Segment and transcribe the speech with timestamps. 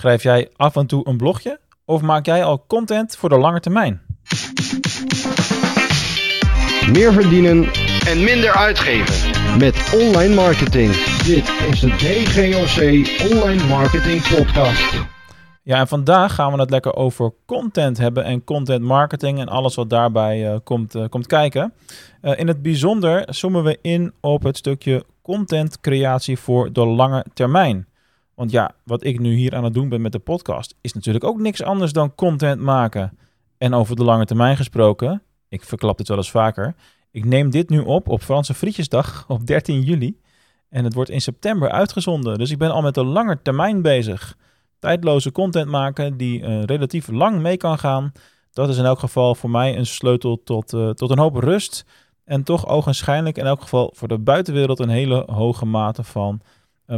[0.00, 3.60] Schrijf jij af en toe een blogje of maak jij al content voor de lange
[3.60, 4.00] termijn?
[6.92, 7.68] Meer verdienen
[8.06, 9.58] en minder uitgeven.
[9.58, 10.92] met online marketing.
[11.24, 12.80] Dit is de DGOC
[13.32, 14.94] Online Marketing Podcast.
[15.62, 19.74] Ja, en vandaag gaan we het lekker over content hebben en content marketing en alles
[19.74, 21.72] wat daarbij eh, komt, eh, komt kijken.
[22.20, 27.24] Eh, in het bijzonder zoomen we in op het stukje content creatie voor de lange
[27.34, 27.88] termijn.
[28.40, 31.24] Want ja, wat ik nu hier aan het doen ben met de podcast is natuurlijk
[31.24, 33.18] ook niks anders dan content maken.
[33.58, 36.74] En over de lange termijn gesproken, ik verklap dit wel eens vaker.
[37.10, 40.20] Ik neem dit nu op op Franse Frietjesdag op 13 juli.
[40.68, 42.38] En het wordt in september uitgezonden.
[42.38, 44.36] Dus ik ben al met de lange termijn bezig.
[44.78, 48.12] Tijdloze content maken die eh, relatief lang mee kan gaan.
[48.52, 51.84] Dat is in elk geval voor mij een sleutel tot, eh, tot een hoop rust.
[52.24, 56.40] En toch ogenschijnlijk in elk geval voor de buitenwereld een hele hoge mate van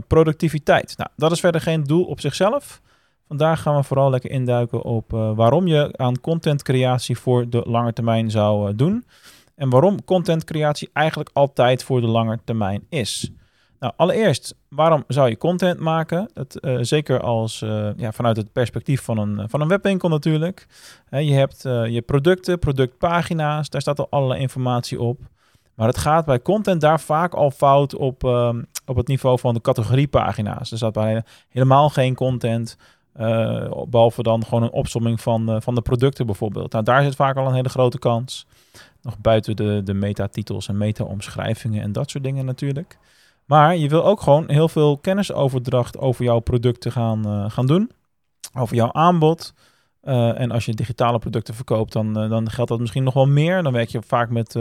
[0.06, 0.94] productiviteit.
[0.96, 2.80] Nou, dat is verder geen doel op zichzelf.
[3.28, 7.92] Vandaag gaan we vooral lekker induiken op eh, waarom je aan contentcreatie voor de lange
[7.92, 9.04] termijn zou eh, doen.
[9.54, 13.32] En waarom contentcreatie eigenlijk altijd voor de lange termijn is.
[13.82, 16.30] Nou, allereerst, waarom zou je content maken?
[16.34, 20.66] Eh, zeker als, eh, ja, vanuit het perspectief van een, van een webwinkel natuurlijk.
[21.10, 25.20] Je hebt eh, je producten, productpagina's, daar staat al allerlei informatie op.
[25.74, 29.54] Maar het gaat bij content daar vaak al fout op, ehm, op het niveau van
[29.54, 30.70] de categoriepagina's.
[30.70, 32.76] Er staat bij helemaal geen content,
[33.12, 36.72] eh, behalve dan gewoon een opsomming van, eh, van de producten bijvoorbeeld.
[36.72, 38.46] Nou, daar zit vaak al een hele grote kans.
[39.02, 42.98] Nog buiten de, de metatitels en meta-omschrijvingen en dat soort dingen natuurlijk.
[43.44, 47.90] Maar je wil ook gewoon heel veel kennisoverdracht over jouw producten gaan, eh, gaan doen.
[48.54, 49.54] Over jouw aanbod.
[50.02, 53.62] En als je digitale producten verkoopt, dan, dan geldt dat misschien nog wel meer.
[53.62, 54.56] Dan werk je vaak met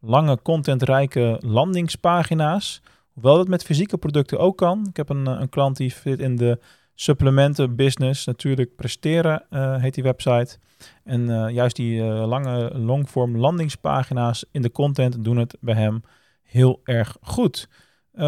[0.00, 2.82] lange, contentrijke landingspagina's.
[3.12, 4.86] Hoewel dat met fysieke producten ook kan.
[4.88, 6.58] Ik heb een, eh, een klant die zit in de
[7.00, 8.26] supplementen business.
[8.26, 10.58] Natuurlijk presteren eh, heet die website.
[11.04, 16.02] En eh, juist die eh, lange longform landingspagina's in de content doen het bij hem
[16.42, 17.68] heel erg goed.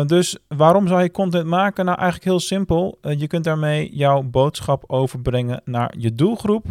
[0.06, 1.84] Dus waarom zou je content maken?
[1.84, 2.98] Nou, eigenlijk heel simpel.
[3.00, 6.66] Je kunt daarmee jouw boodschap overbrengen naar je doelgroep.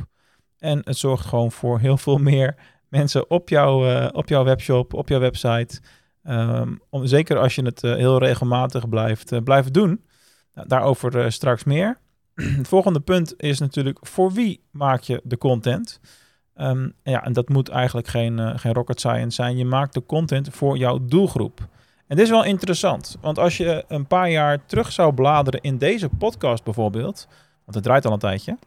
[0.57, 2.55] En het zorgt gewoon voor heel veel meer
[2.91, 5.81] mensen op, jouw eh, op jouw webshop, op jouw website.
[6.23, 10.03] Ehm, om, zeker als je het eh, heel regelmatig blijft, eh, blijft doen.
[10.53, 11.97] Nou, daarover straks meer.
[12.59, 15.99] het volgende punt is natuurlijk voor wie maak je de content?
[16.55, 19.57] Ehm, ja, en dat moet eigenlijk geen, geen rocket science zijn.
[19.57, 21.67] Je maakt de content voor jouw doelgroep.
[22.07, 25.77] En dit is wel interessant, want als je een paar jaar terug zou bladeren in
[25.77, 27.27] deze podcast bijvoorbeeld,
[27.63, 28.57] want het draait al een tijdje,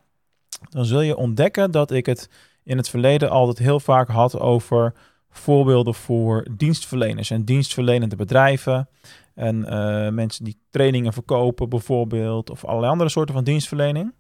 [0.71, 2.29] dan zul je ontdekken dat ik het
[2.65, 4.95] in het verleden altijd heel vaak had over
[5.31, 8.89] voorbeelden voor dienstverleners en dienstverlenende bedrijven.
[9.35, 14.15] En eh, mensen die trainingen verkopen bijvoorbeeld, of allerlei andere soorten van dienstverlening.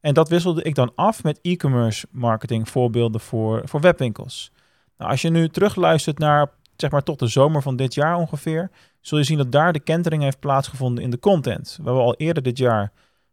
[0.00, 4.52] En dat wisselde ik dan af met e-commerce marketing voorbeelden voor, voor webwinkels.
[4.98, 8.70] Nou, als je nu terugluistert naar, zeg maar, tot de zomer van dit jaar ongeveer,
[9.00, 11.76] zul je zien dat daar de kentering heeft plaatsgevonden in de content.
[11.76, 12.92] We hebben al eerder dit jaar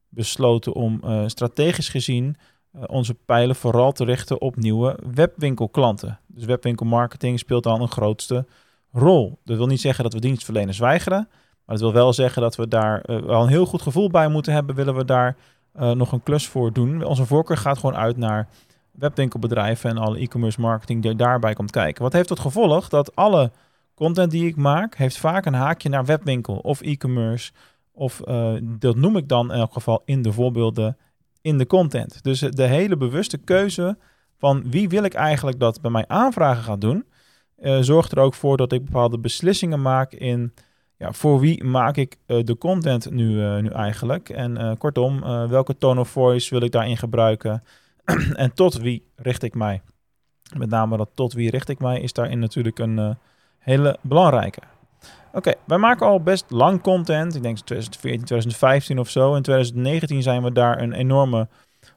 [0.10, 2.38] besloten om eh, strategisch gezien
[2.86, 6.20] onze pijlen vooral te richten op nieuwe webwinkelklanten.
[6.28, 8.46] Dus webwinkelmarketing speelt dan een grootste
[8.92, 9.40] rol.
[9.44, 11.28] Dat wil niet zeggen dat we dienstverleners weigeren,
[11.66, 14.28] maar dat wil wel zeggen dat we daar eh, wel een heel goed gevoel bij
[14.28, 14.76] moeten hebben.
[14.76, 15.38] Willen we daar
[15.74, 17.04] eh, nog een klus voor doen?
[17.04, 18.48] Onze voorkeur gaat gewoon uit naar
[18.92, 22.04] webwinkelbedrijven en alle e-commerce marketing die daarbij komt kijken.
[22.04, 23.52] Wat heeft tot gevolg dat alle
[23.94, 27.52] content die ik maak, heeft vaak een haakje naar webwinkel of e-commerce.
[27.92, 30.98] Of eh, dat noem ik dan in elk geval in de voorbeelden
[31.42, 32.24] in de content.
[32.24, 33.98] Dus de hele bewuste keuze
[34.38, 37.06] van wie wil ik eigenlijk dat bij mij aanvragen gaat doen,
[37.56, 40.54] eh, zorgt er ook voor dat ik bepaalde beslissingen maak in
[41.00, 44.30] ja, voor wie maak ik eh, de content nu, eh, nu eigenlijk.
[44.30, 47.64] En eh, kortom, eh, welke tone of voice wil ik daarin gebruiken
[48.36, 49.82] en tot wie richt ik mij.
[50.58, 53.10] Met name dat tot wie richt ik mij is daarin natuurlijk een eh,
[53.58, 54.62] hele belangrijke.
[55.34, 57.36] Oké, wij maken al best lang content.
[57.36, 59.36] Ik denk 2014, 2015 of zo.
[59.36, 61.48] In 2019 zijn we daar een enorme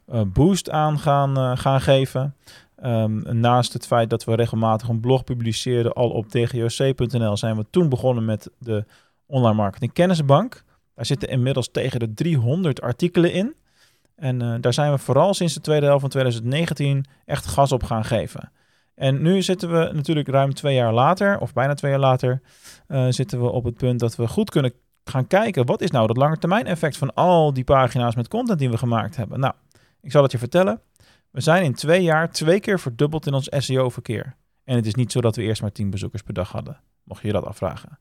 [0.07, 2.37] eh, boost aan gaan, eh, gaan geven.
[2.77, 7.67] Ehm, naast het feit dat we regelmatig een blog publiceerden, al op dgoc.nl, zijn we
[7.71, 8.85] toen begonnen met de
[9.27, 10.65] Online Marketing Kennisbank.
[10.95, 13.55] Daar zitten inmiddels tegen de 300 artikelen in.
[14.17, 17.83] En eh, daar zijn we vooral sinds de tweede helft van 2019 echt gas op
[17.83, 18.53] gaan geven.
[18.95, 22.43] En nu zitten we natuurlijk ruim twee jaar later, of bijna twee jaar later,
[22.87, 24.73] eh, zitten we op het punt dat we goed kunnen
[25.05, 25.67] gaan kijken.
[25.67, 29.17] Wat is nou dat langetermijn effect van al die pagina's met content die we gemaakt
[29.17, 29.41] hebben?
[29.41, 29.55] Nou,
[30.01, 30.81] ik zal het je vertellen.
[31.31, 34.37] We zijn in twee jaar twee keer verdubbeld in ons SEO-verkeer.
[34.65, 37.21] En het is niet zo dat we eerst maar 10 bezoekers per dag hadden, mocht
[37.21, 37.99] je je dat afvragen.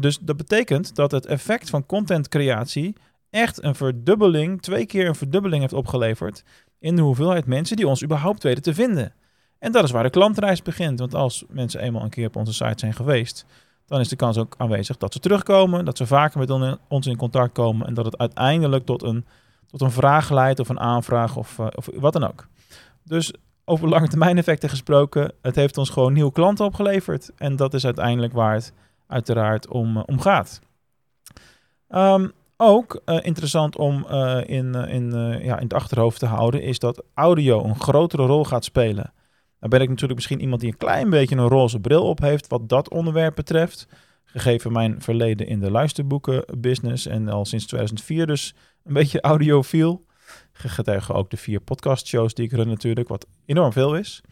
[0.00, 2.96] Dus dat betekent dat het effect van contentcreatie
[3.30, 6.44] echt een verdubbeling, twee keer een verdubbeling heeft opgeleverd
[6.78, 9.12] in de hoeveelheid mensen die ons überhaupt weten te vinden.
[9.58, 10.98] En dat is waar de klantreis begint.
[10.98, 13.46] Want als mensen eenmaal een keer op onze site zijn geweest,
[13.86, 17.16] dan is de kans ook aanwezig dat ze terugkomen, dat ze vaker met ons in
[17.16, 19.24] contact komen en dat het uiteindelijk tot een,
[19.66, 22.46] tot een vraag leidt of een aanvraag of, uh, of wat dan ook.
[23.02, 23.32] Dus
[23.64, 27.30] over lange termijn effecten gesproken, het heeft ons gewoon nieuwe klanten opgeleverd.
[27.36, 28.72] En dat is uiteindelijk waar het
[29.06, 30.60] uiteraard om, uh, om gaat.
[31.88, 34.06] Um, ook uh, interessant om
[34.46, 35.10] in, in,
[35.42, 39.12] ja, in het achterhoofd te houden, is dat audio een grotere rol gaat spelen.
[39.60, 42.46] Dan ben ik natuurlijk misschien iemand die een klein beetje een roze bril op heeft
[42.46, 43.88] wat dat onderwerp betreft.
[44.24, 50.06] Gegeven mijn verleden in de luisterboekenbusiness en al sinds 2004 dus een beetje audiofiel.
[50.52, 54.22] Getuigen ook de vier podcastshows die ik run natuurlijk, wat enorm veel is.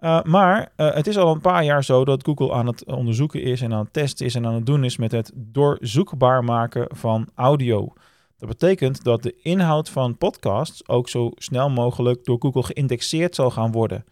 [0.00, 3.42] Uh, maar uh, het is al een paar jaar zo dat Google aan het onderzoeken
[3.42, 6.86] is en aan het testen is en aan het doen is met het doorzoekbaar maken
[6.96, 7.92] van audio.
[8.38, 13.50] Dat betekent dat de inhoud van podcasts ook zo snel mogelijk door Google geïndexeerd zal
[13.50, 14.04] gaan worden.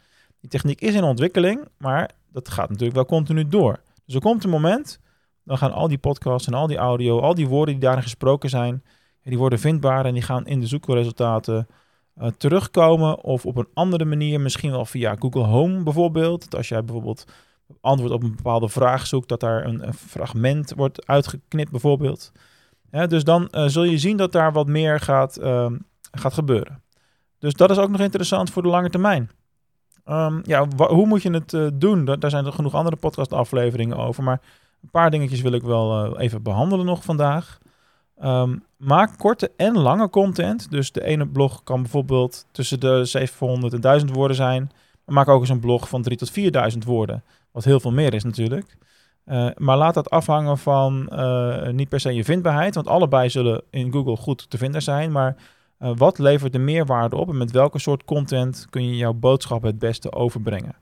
[0.42, 3.80] Die techniek is in ontwikkeling, maar dat gaat natuurlijk wel continu door.
[4.04, 5.00] Dus er komt een moment,
[5.44, 8.48] dan gaan al die podcasts en al die audio, al die woorden die daarin gesproken
[8.48, 8.82] zijn,
[9.22, 11.66] die worden vindbaar en die gaan in de zoekresultaten
[12.18, 13.24] uh, terugkomen.
[13.24, 16.42] Of op een andere manier, misschien wel via Google Home bijvoorbeeld.
[16.44, 17.24] Dat als jij bijvoorbeeld
[17.80, 22.32] antwoord op een bepaalde vraag zoekt, dat daar een, fragment wordt uitgeknipt bijvoorbeeld.
[22.90, 26.82] Dus dan uh, zul je zien dat daar wat meer gaat, uh, gaat gebeuren.
[27.38, 29.30] Dus dat is ook nog interessant voor de lange termijn.
[30.08, 32.04] Um, ja, hoe moet je het uh, doen?
[32.04, 34.22] Daar, zijn er genoeg andere podcastafleveringen over.
[34.22, 34.40] Maar
[34.82, 37.58] een paar dingetjes wil ik wel even behandelen nog vandaag.
[38.24, 40.70] Um, maak korte en lange content.
[40.70, 44.70] Dus de ene blog kan bijvoorbeeld tussen de 700 en 1000 woorden zijn.
[45.04, 47.24] Maar maak ook eens een blog van 3 tot 4000 woorden.
[47.50, 48.76] Wat heel veel meer is natuurlijk.
[49.26, 50.94] Uh, maar laat dat afhangen van
[51.70, 52.74] niet per se je vindbaarheid.
[52.74, 55.12] Want allebei zullen in Google goed te vinden zijn.
[55.12, 55.36] Maar
[55.82, 57.28] uh, wat levert de meerwaarde op?
[57.28, 60.76] En met welke soort content kun je jouw boodschap het beste overbrengen?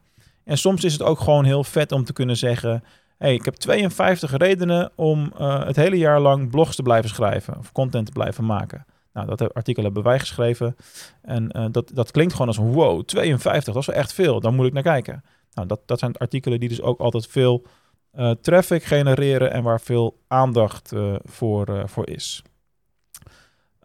[0.44, 2.82] En soms is het ook gewoon heel vet om te kunnen zeggen
[3.20, 7.58] hey, ik heb 52 redenen om uh, het hele jaar lang blogs te blijven schrijven
[7.58, 8.86] of content te blijven maken.
[9.12, 10.76] Nou, dat artikel hebben wij geschreven.
[11.22, 14.40] En uh, dat, dat klinkt gewoon als wow, 52, dat is wel echt veel.
[14.40, 15.24] Dan moet ik naar kijken.
[15.52, 17.66] Nou, dat, dat zijn artikelen die dus ook altijd veel
[18.40, 20.92] traffic genereren en waar veel aandacht
[21.24, 22.42] voor, voor is.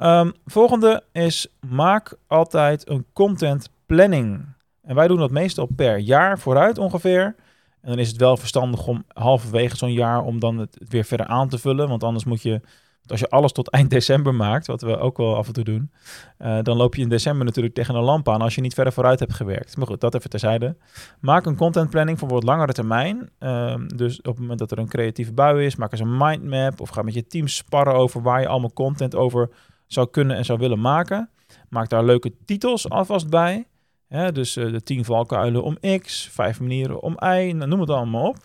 [0.02, 4.46] Um, volgende is maak altijd een content planning.
[4.82, 7.36] En wij doen dat meestal per jaar vooruit ongeveer.
[7.82, 11.26] En dan is het wel verstandig om halverwege zo'n jaar om dan het weer verder
[11.26, 11.88] aan te vullen.
[11.88, 12.62] Want anders moet je,
[13.06, 15.92] als je alles tot eind december maakt, wat we ook wel af en toe doen,
[16.40, 18.94] uh, dan loop je in december natuurlijk tegen een lamp aan als je niet verder
[18.94, 19.78] vooruit hebt gewerkt.
[19.78, 20.76] Maar goed, dat even terzijde.
[21.20, 23.30] Maak een contentplanning voor wat langere termijn.
[23.40, 26.82] Uh, dus op het moment dat er een creatieve bui is, maak eens een mindmap
[26.82, 29.50] of ga met je team sparren over waar je allemaal content over
[29.88, 31.30] zou kunnen en zou willen maken.
[31.70, 33.68] Maak daar leuke titels alvast bij.
[34.10, 37.90] Ja, dus uh, de 10 valkuilen om X, 5 manieren om Y, nou, noem het
[37.90, 38.38] allemaal op.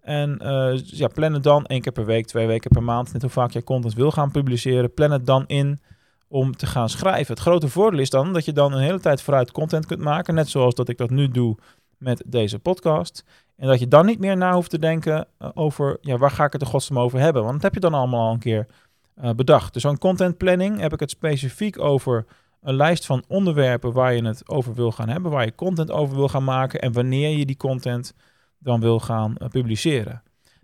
[0.00, 3.22] En uh, ja, plan het dan één keer per week, twee weken per maand, net
[3.22, 4.94] hoe vaak je content wil gaan publiceren.
[4.94, 5.80] Plan het dan in
[6.28, 7.34] om te gaan schrijven.
[7.34, 10.34] Het grote voordeel is dan dat je dan een hele tijd vooruit content kunt maken,
[10.34, 11.56] net zoals dat ik dat nu doe
[11.98, 13.24] met deze podcast.
[13.56, 16.44] En dat je dan niet meer na hoeft te denken uh, over, ja, waar ga
[16.44, 17.42] ik het de godsnaam over hebben?
[17.42, 18.66] Want dat heb je dan allemaal al een keer
[19.14, 19.72] bedacht.
[19.72, 22.26] Dus zo'n content planning heb ik het specifiek over
[22.62, 26.16] een lijst van onderwerpen waar je het over wil gaan hebben, waar je content over
[26.16, 28.14] wil gaan maken en wanneer je die content
[28.58, 30.22] dan wil gaan uh, publiceren.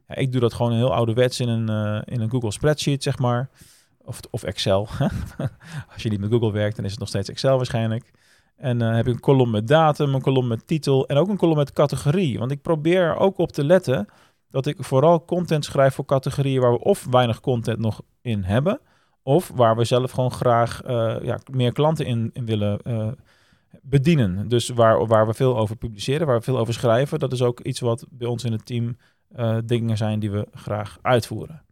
[0.09, 3.19] Ja, ik doe dat gewoon heel ouderwets in een, uh, in een Google spreadsheet, zeg
[3.19, 3.51] maar.
[3.99, 4.89] Of, of Excel.
[5.93, 8.11] Als je niet met Google werkt, dan is het nog steeds Excel waarschijnlijk.
[8.57, 11.37] En uh, heb ik een kolom met datum, een kolom met titel en ook een
[11.37, 12.39] kolom met categorie.
[12.39, 14.09] Want ik probeer er ook op te letten
[14.51, 18.81] dat ik vooral content schrijf voor categorieën waar we of weinig content nog in hebben,
[19.23, 23.09] of waar we zelf gewoon graag uh, ja, meer klanten in, willen uh,
[23.83, 24.49] bedienen.
[24.49, 27.19] Dus waar, waar we veel over publiceren, waar we veel over schrijven.
[27.19, 28.97] Dat is ook iets wat bij ons in het team
[29.37, 31.63] uh, dingen zijn die we graag uitvoeren.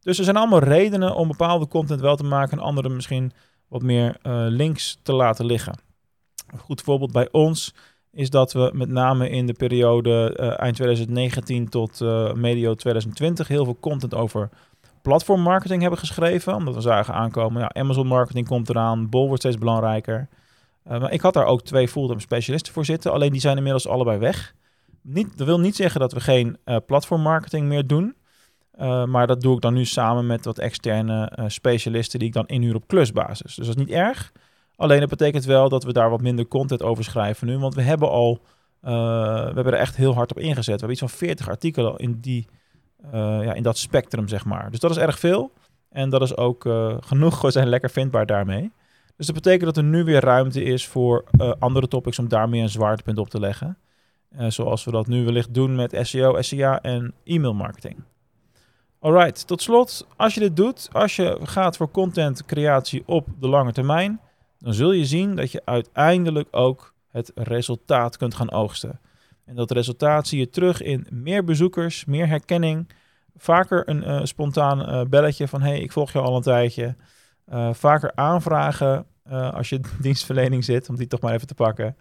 [0.00, 3.32] Dus er zijn allemaal redenen om bepaalde content wel te maken en andere misschien
[3.68, 4.16] wat meer
[4.48, 5.78] links te laten liggen.
[6.52, 7.74] Een goed voorbeeld bij ons
[8.12, 12.00] is dat we met name in de periode eind 2019 tot
[12.34, 14.50] medio 2020 heel veel content over
[15.02, 16.54] platform marketing hebben geschreven.
[16.54, 20.28] Omdat we zagen aankomen, ja, Amazon marketing komt eraan, Bol wordt steeds belangrijker.
[20.90, 23.12] Uh, maar ik had daar ook twee fulltime specialisten voor zitten.
[23.12, 24.54] Alleen die zijn inmiddels allebei weg.
[25.02, 28.16] Niet, dat wil niet zeggen dat we geen uh, platform marketing meer doen.
[29.06, 32.74] Maar dat doe ik dan nu samen met wat externe specialisten die ik dan inhuur
[32.74, 33.54] op klusbasis.
[33.54, 34.32] Dus dat is niet erg.
[34.82, 37.58] Alleen dat betekent wel dat we daar wat minder content over schrijven nu.
[37.58, 38.40] Want we hebben al,
[38.80, 38.90] we
[39.54, 40.64] hebben er echt heel hard op ingezet.
[40.64, 42.46] We hebben iets van 40 artikelen in die
[43.04, 43.10] uh,
[43.44, 44.70] ja, in dat spectrum, zeg maar.
[44.70, 45.52] Dus dat is erg veel.
[45.90, 48.72] En dat is ook uh, genoeg zijn lekker vindbaar daarmee.
[49.16, 51.24] Dus dat betekent dat er nu weer ruimte is voor
[51.58, 53.78] andere topics om daar meer een zwaartepunt op te leggen.
[54.48, 57.96] Zoals we dat nu wellicht doen met SEO, SEA en e-mail marketing.
[59.00, 63.48] Alright, tot slot, als je dit doet, als je gaat voor content creatie op de
[63.48, 64.20] lange termijn,
[64.62, 69.00] dan zul je zien dat je uiteindelijk ook het resultaat kunt gaan oogsten.
[69.44, 72.88] En dat resultaat zie je terug in meer bezoekers, meer herkenning,
[73.36, 76.96] vaker een uh, spontaan uh, belletje van hey, ik volg je al een tijdje.
[77.52, 81.96] Uh, vaker aanvragen als je dienstverlening zit, om die toch maar even te pakken.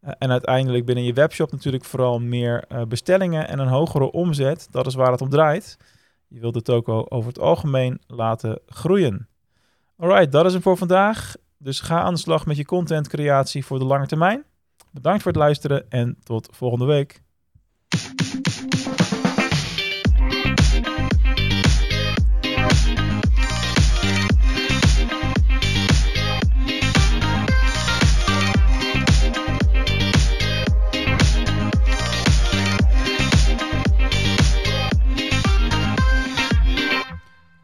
[0.00, 4.68] en uiteindelijk binnen je webshop natuurlijk vooral meer bestellingen en een hogere omzet.
[4.70, 5.76] Dat is waar het om draait.
[6.28, 9.28] Je wilt de toko over het algemeen laten groeien.
[9.96, 11.34] Alright, dat is hem voor vandaag.
[11.62, 14.44] Dus ga aan de slag met je contentcreatie voor de lange termijn.
[14.90, 17.22] Bedankt voor het luisteren en tot volgende week.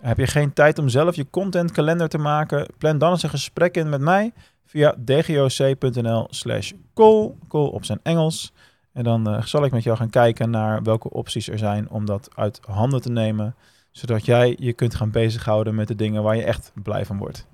[0.08, 2.66] Heb je geen tijd om zelf je contentkalender te maken?
[2.78, 4.32] Plan dan eens een gesprek in met mij
[4.66, 8.52] via dgoc.nl slash call, call op zijn Engels.
[8.92, 12.06] En dan uh, zal ik met jou gaan kijken naar welke opties er zijn om
[12.06, 13.54] dat uit handen te nemen,
[13.90, 17.46] zodat jij je kunt gaan bezighouden met de dingen waar je echt blij van wordt.